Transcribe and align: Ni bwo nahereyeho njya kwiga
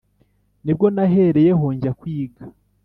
Ni 0.63 0.73
bwo 0.75 0.85
nahereyeho 0.95 1.65
njya 1.75 1.91
kwiga 1.99 2.43